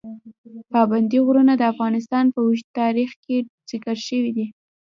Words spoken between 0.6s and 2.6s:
پابندي غرونه د افغانستان په